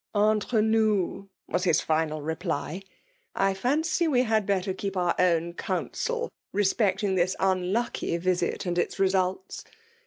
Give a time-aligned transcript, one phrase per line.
[0.15, 2.81] "Enire nous,'' was his final reply,"
[3.35, 8.79] I fancy we had better keep our own counsel respect ing this unlucky visit and
[8.79, 9.63] its results.